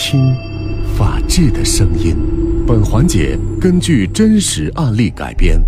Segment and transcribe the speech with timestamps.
[0.00, 0.32] 听
[0.96, 2.16] 法治的声音。
[2.64, 5.60] 本环节根据真实案例改编，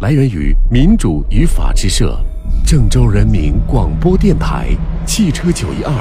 [0.00, 2.20] 来源于民主与法治社、
[2.66, 4.70] 郑州人民广播电台、
[5.06, 5.92] 汽车九一二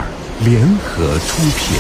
[0.44, 1.78] 联合出品。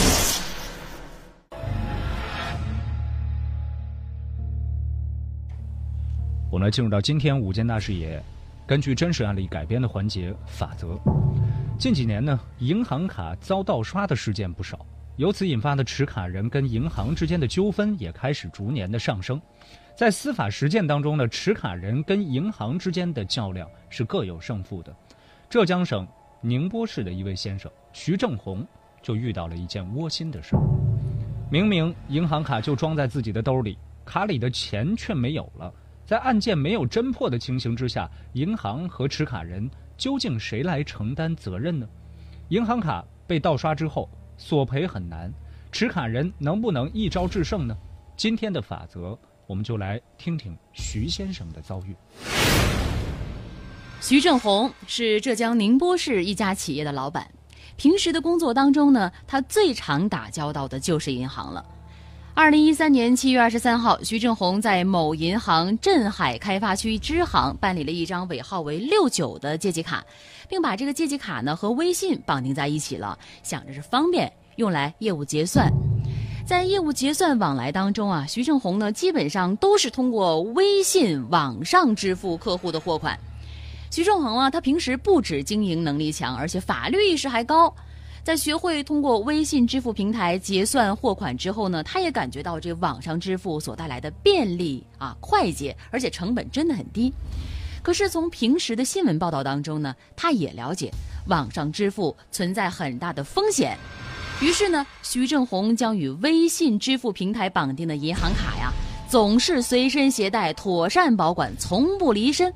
[6.51, 8.21] 我们来进入到今天五件大视野，
[8.67, 10.99] 根据真实案例改编的环节法则。
[11.79, 14.85] 近几年呢，银行卡遭盗刷的事件不少，
[15.17, 19.41] 由此引发的持卡人跟银行之间的纠纷也开始逐年的上升。
[19.95, 24.93] 在司法实践当中呢，持卡人跟银行之间的较量是各有胜负的。
[25.49, 26.05] 浙江省
[26.41, 28.67] 宁波市的一位先生徐正红
[29.01, 30.61] 就遇到了一件窝心的事儿。
[31.49, 35.73] 明明银行卡就装在自己的兜里，卡里的钱却没有了。
[36.05, 39.69] 在案件没有侦破的情形之下，银行和持卡人。
[39.97, 41.87] 究竟谁来承担责任呢？
[42.49, 45.33] 银行卡被盗刷之后，索赔很难，
[45.71, 47.75] 持卡人能不能一招制胜呢？
[48.17, 51.95] 今天的法则，我们就来听听徐先生的遭遇。
[54.01, 57.29] 徐正红是浙江宁波市一家企业的老板，
[57.75, 61.65] 平时的工作当中呢，他最常打交道的就是银行了。
[62.37, 70.05] 二零一三年七月二十三号，徐正红在某银行镇海开发区支行办理了一张尾号为六九的借记卡，
[70.49, 75.71] 并把这个借记卡呢和微信绑定在一起了，想着是方便用来业务结算。
[76.45, 83.17] 在业务结算往来当中啊，徐正红呢基本上都是通过微信网上支付客户的货款。
[83.89, 87.73] 徐正红啊，他平时不止经营能力强，而且法律意识还高。
[88.25, 97.13] 在学会通过微信支付平台结算货款之后呢，他也感觉到这网上支付所带来的便利啊、快捷，而且成本真的很低。
[97.83, 100.89] 可是从平时的新闻报道当中呢，他也了解
[101.27, 103.77] 网上支付存在很大的风险。
[104.41, 108.73] 于是呢，徐正红将与微信支付平台绑定的银行卡呀，
[109.07, 112.51] 总是随身携带，妥善保管，从不离身。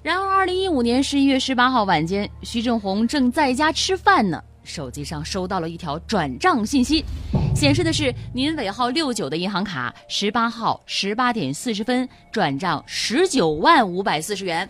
[0.00, 4.40] 然而，二零一五年十一月十八号晚间，徐正红正在家吃饭呢。
[4.62, 7.04] 手机上收到了一条转账信息，
[7.54, 14.68] 显示的是您尾号六九的银行卡，十八号十八点四十分转账十九万五百四十元。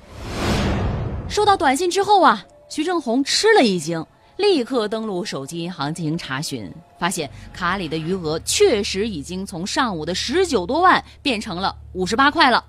[1.28, 4.04] 收到短信之后啊，徐正红吃了一惊，
[4.36, 12.64] 立刻登录手机银行进行查询，发现卡里的余额确实已经从上午的十九多万变成了五十八块了。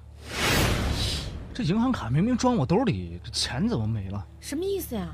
[1.54, 4.26] 这银行卡明明装我兜里，这钱怎么没了？
[4.40, 5.08] 什么意思呀？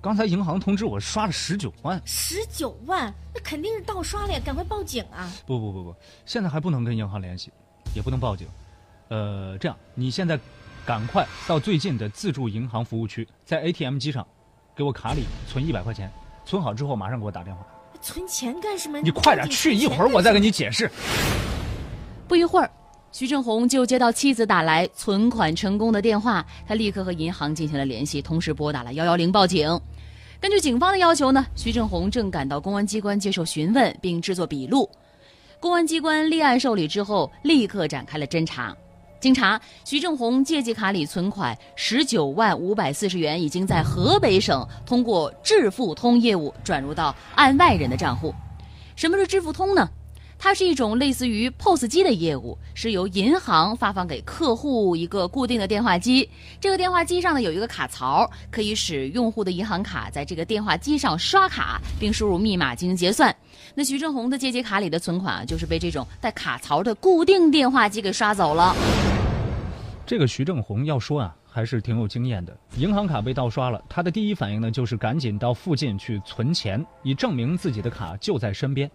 [0.00, 4.40] 刚才银行通知我刷了十九万，十九万，那肯定是盗刷了呀！
[4.44, 5.28] 赶快报警啊！
[5.46, 7.50] 不不不不，现在还不能跟银行联系，
[7.94, 8.46] 也不能报警。
[9.08, 10.38] 呃，这样，你现在
[10.84, 14.26] 赶快到最近的自助银行服务区，在 ATM 机上
[14.76, 16.10] 给我卡里存一百块钱，
[16.44, 17.66] 存好之后马上给我打电话。
[18.00, 19.00] 存钱干什么？
[19.00, 20.88] 你快点去，一会儿我再跟你解释。
[22.28, 22.70] 不一会儿，
[23.18, 29.80] 徐正红就接到妻子打来存款成功的电话，他立刻和银行进行了联系，同时拨打了幺幺零报警。
[30.38, 34.86] 根据警方的要求呢，徐正红正赶到公安机关接受询问并制作笔录。
[35.58, 38.76] 公安机关立案受理之后，立刻展开了侦查。
[39.18, 48.34] 经查，徐正红借记卡里存款十九万五百四十元，已经在河北省通过致富通业务转入到案外人的账户。
[48.94, 49.88] 什么是致富通呢？
[50.38, 56.28] 它是一种类似于 POS 机的业务，是由银行发放给客户一个固定的电话机。
[56.60, 63.34] 这个电话机上呢有一个卡槽，可以使用户的银行卡在这个电话机上刷卡，并输入密码进行结算。
[63.74, 68.74] 那徐正红的借记卡里的存款啊，就是被这种带卡槽的固定电话机给刷走了。
[70.04, 72.56] 这个徐正红要说啊，还是挺有经验的。
[72.76, 78.88] 银行卡被盗刷了，他的第一反应呢，就是赶紧到附近去存钱，以证明自己的卡就在身边。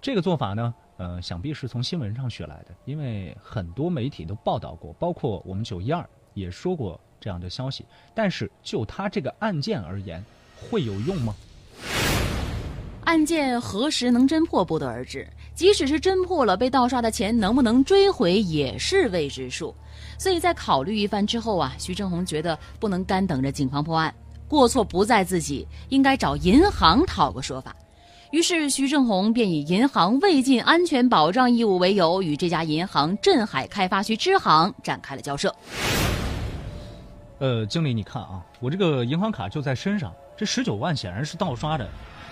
[0.00, 7.84] 这个做法呢，呃，想必是从新闻上学来的，因为很多媒体都报道过，包括我们九一二也说过这样的消息。
[8.14, 10.24] 但是就他这个案件而言，
[10.70, 11.34] 会有用吗？
[13.04, 19.74] 案件何时能侦破不得而知，即使是侦破了，被盗刷的钱能不能追回也是未知数。
[20.16, 24.14] 所以在考虑一番之后啊，徐正红觉得不能干等着警方破案，
[24.46, 27.74] 过错不在自己，应该找银行讨个说法。
[28.30, 35.54] 于是，徐正红便以银行未尽安全保障义务为由，与这家银行镇海开发区支行展开了交涉。
[37.38, 41.88] 呃，经理，你看啊，我这个银行卡就在身上，这十九万显然是盗刷的，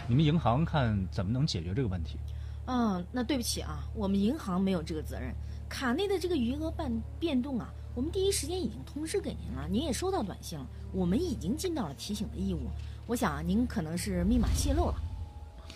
[0.06, 2.18] 你们银行看怎么能解决这个问题？
[2.66, 5.34] 嗯，那对不起啊，我们银行没有这个责任。
[5.66, 12.68] 卡内的这个余额变变动啊，我们第一时间已经通知给您了，您也收到短信了，我们已经尽到了提醒的义务。
[13.06, 14.94] 我想啊，您可能是密码泄露了。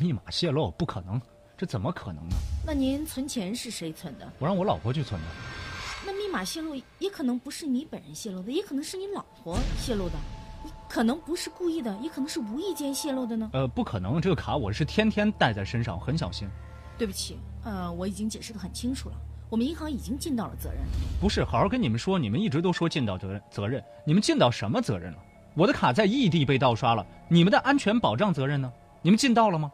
[0.00, 1.20] 密码泄露不可能，
[1.58, 2.37] 这怎么可能呢？
[2.67, 4.26] 那您存钱是谁存的？
[4.38, 5.26] 我让我老婆去存的。
[6.06, 10.14] 那密码泄露也可能不是你本人泄露的，也可能是你老婆泄露的，
[10.88, 13.50] 可能不是故意的，也可能是无意间泄露的呢。
[13.52, 16.49] 呃，不可能，这个卡我是天天带在身上，很小心。
[16.96, 19.14] 对不起，呃，我已经解释的很清楚了，
[19.50, 20.81] 我们银行已经尽到了责任。
[21.20, 25.19] 不是，好好跟你们说，你们一直都说尽到责任，责任，你们尽到什么责任了？
[25.55, 28.73] 我的卡在异地被盗刷了，你们的安全保障责任呢？
[29.03, 29.70] 你们尽到了吗？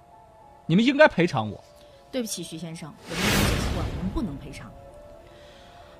[0.66, 1.62] 你们应该赔偿我。
[2.10, 4.70] 对不起，徐先生，我们已经解释过了，我们不能赔偿。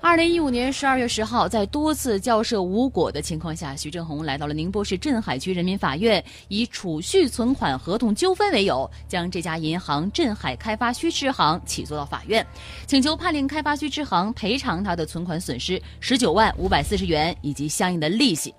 [0.00, 12.46] 二零一五年十二月十号，在多次交涉无果的情况下，徐正红来到了宁波市镇海区人民法院，以储蓄存款合同纠纷为由，将这家银行镇海开发区支行起诉到法院，
[12.86, 18.54] 请求判令开发区支行赔偿他的存款损失十九万五百四十元以及相应的利息。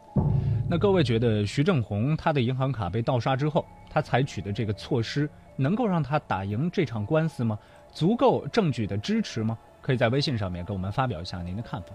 [0.69, 7.59] 那各位觉得徐正红他的银行卡被盗刷之后，他采取的这个措施能够让他打赢这场官司吗？
[7.92, 9.57] 足够证据的支持吗？
[9.81, 11.89] 可以在微信上面给我们发表一下您的看法。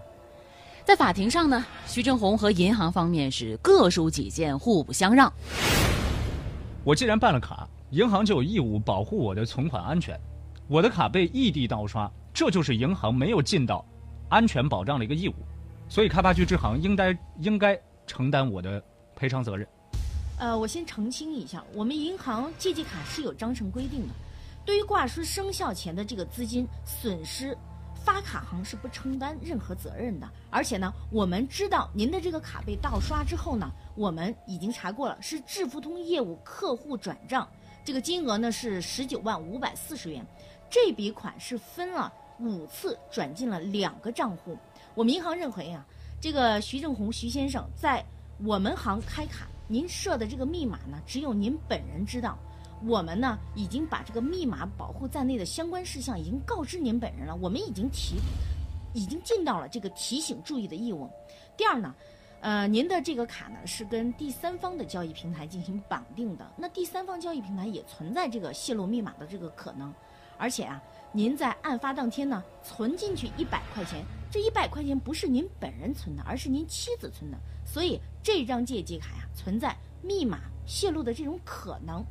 [0.85, 5.33] 在法庭上呢，徐正红和银行方面是各抒己见，互不相让。
[6.83, 10.19] 我既然办了卡，银行就有义务保护我的存款安全。
[10.67, 13.85] 我的卡被异地盗刷，这就是银行没有尽到
[14.29, 15.35] 安全保障的一个义务，
[15.89, 18.83] 所以开发区支行应该应该承担我的
[19.15, 19.69] 赔偿责任。
[20.39, 24.15] 呃，我先澄清一下，我们银行借记卡是有章程规定的，
[24.65, 27.57] 对于挂失生效前的这个资金损失。
[28.05, 37.49] 发卡行是不承担任何责任的，而且呢，我们知道您的这个卡被盗刷之后呢，我们已经查过了，是致富通业务客户转账，
[37.85, 40.27] 这个金额呢是十九万五百四十元，
[40.69, 44.59] 这笔款是分了五次转进了两个账户。
[44.97, 45.87] 我们银行认为啊，
[46.21, 48.05] 这个徐正红徐先生在
[48.43, 52.37] 我们行开卡，您设的这个密码呢，只有您本人知道。
[52.85, 57.35] 我们呢，已经把这个密码保护在内的相关事项已经告知您本人了。
[57.37, 58.17] 我们已经提，
[58.93, 61.09] 已经尽到了这个提醒注意的义务。
[61.57, 61.95] 第二呢，
[62.43, 69.91] 呃，您的这个卡呢是跟第三方的交易平台进行绑定的，那第三方交易平台也存在这个泄露密码的这个可能。
[70.37, 70.83] 而且啊，
[71.13, 77.37] 您在案发当天呢存进去一百块钱，这一百块钱不是您本人存的，而是您妻子存的，
[77.67, 82.03] 所以这张借记卡呀存在密码泄露的这种可能。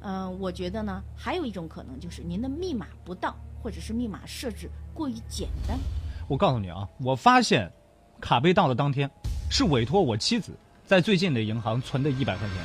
[0.00, 5.78] 嗯，我觉得呢，还有一种可能就是您的密码不当，或者是密码设置过于简单。
[6.28, 7.72] 我告诉你啊，我发现
[8.20, 9.10] 卡被盗的当天，
[9.50, 10.52] 是委托我妻子
[10.84, 12.58] 在最近的银行存的一百块钱，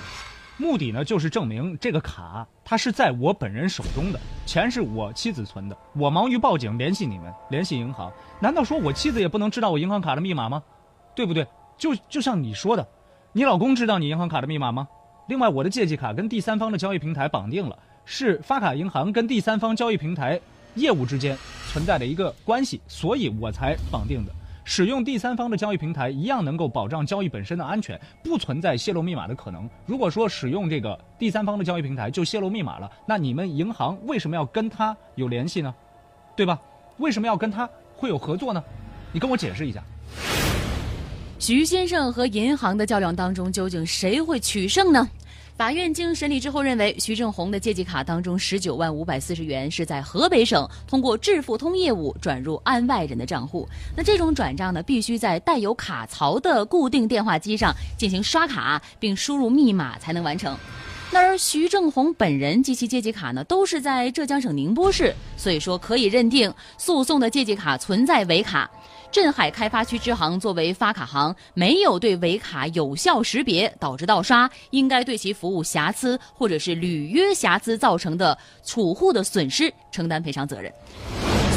[0.62, 5.76] 目的呢就是证明这个卡它是在我本人手中的，钱是我妻子存的。
[5.94, 10.62] 我忙于报警联系你们，联系银行，难道说我妻子也不能知道我银行卡的密码吗？
[11.16, 11.48] 对不对？
[11.78, 12.88] 就就像你说的，
[13.34, 14.88] 你老公知道你银行卡的密码吗？
[15.28, 20.40] 另外，我的借记卡跟第三方的交易平台绑定了，是发卡银行跟第三方交易平台
[20.76, 21.36] 业务之间
[21.72, 24.32] 存在的一个关系，所以我才绑定的。
[24.74, 29.70] 使用第三方的交易平台一样能够保障交易本身的安全，不存在泄露密码的可能。
[29.86, 35.76] 如果说使用这个第三方的交易平台就泄露密码了，那你们银行为什么要跟他有联系呢？
[36.38, 36.58] 对吧？
[37.00, 38.64] 为什么要跟他会有合作呢？
[39.12, 39.84] 你跟我解释一下。
[41.38, 45.06] 徐先生和银行的较量当中，究竟谁会取胜呢？
[45.62, 53.70] 法院经审理之后认为，徐正红的借记卡当中十九万五百四十元是在河北省通过致富通业务转入案外人的账户。
[53.96, 60.58] 那这种转账呢，必须在带有卡槽的固定电话机上进行刷卡，并输入密码才能完成。
[61.12, 68.68] 那而徐正红本人及其借记卡呢，都是在浙江省宁波市，所以说可以认定诉讼的借记卡存在伪卡。
[69.12, 80.72] 镇海开发区支行作为发卡行，没有对伪卡有效识别，导致盗刷，应该对其服务瑕疵或者是履约瑕疵造成的储户的损失承担赔偿责任。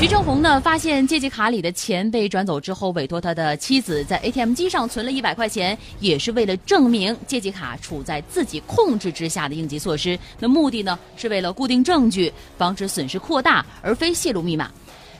[0.01, 10.19] 徐正红呢，发现借记卡里的钱被转走之后，委托他的妻子在 ATM 机上存了一百块钱，也是为了证明借记卡处在自己控制之下的应急措施。
[10.41, 14.71] 那目的呢，是为了固定证据，防止损失扩大，而非泄露密码。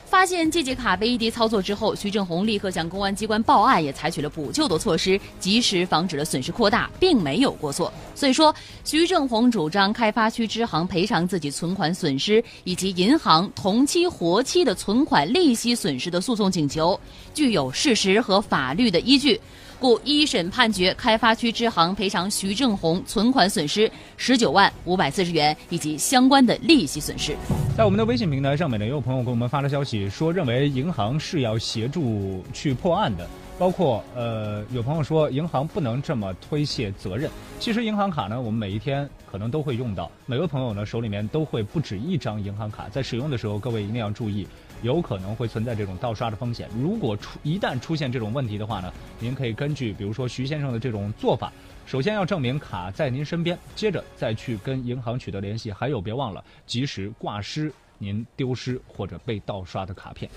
[0.05, 7.91] 发现借记卡被异地操作之后，徐正红立刻向公安机关报案，也采取了补救的措施，及时防止了损失扩大，并没有过错。
[8.13, 16.97] 所以说，徐正红主张开发区支行赔偿自己存款损失以及银行同期活期的存款利息损失的诉讼请求，
[17.33, 19.41] 具有事实和法律的依据。
[19.85, 27.35] 故一审判决开发区支行赔偿徐正红存款损失十九万五百四十元以及相关的利息损失。
[27.77, 37.31] 在我们的微信平台上面呢，也有朋友给我们发了消息，说认为银行是要协助去破案的，包括呃，有朋友说银行不能这么推卸责任。
[37.59, 44.45] 其实银行卡呢，我们每一天可能都会用到，每个朋友呢手里面都会不止一张银行卡，在使用的时候，各位一定要注意，
[44.81, 46.69] 有可能会存在这种盗刷的风险。
[46.77, 51.51] 如果出一旦出现这种问题的话呢，您可以根据比如说徐先生的这种做法，
[51.85, 60.29] 首先要证明卡在您身边，接着再去跟银行取得联系，还有别忘了及时挂失您丢失或者被盗刷的卡片。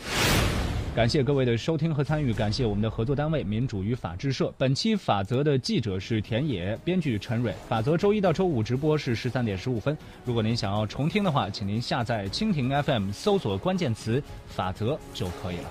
[0.99, 4.53] 感谢各位的收听和参与，感谢我们的合作单位民主与法制社。
[4.59, 7.55] 本期法则的记者是田野，编剧陈蕊。
[7.69, 9.97] 法则周一到周五直播是十三点十五分。
[10.25, 15.71] 如果您想要重听的话，请您下载蜻蜓 FM，搜索关键词“法则”就可以了。